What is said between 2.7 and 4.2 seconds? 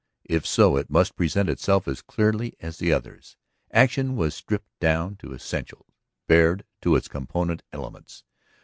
the others. Action